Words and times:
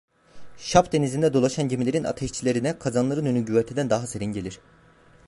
Şap 0.57 0.91
Denizi'nde 0.91 1.33
dolaşan 1.33 1.67
gemilerin 1.69 2.03
ateşçilerine 2.03 2.79
kazanların 2.79 3.25
önü 3.25 3.45
güverteden 3.45 3.89
daha 3.89 4.07
serin 4.07 4.33
gelir. 4.33 4.59